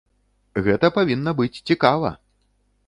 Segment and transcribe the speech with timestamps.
[0.67, 2.09] Гэта павінна быць цікава!